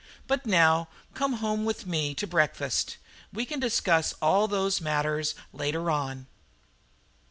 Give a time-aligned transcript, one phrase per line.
[0.25, 2.97] But now come home with me to breakfast.
[3.31, 6.25] We can discuss all those matters later on."